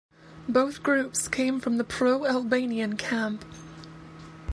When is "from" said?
1.59-1.77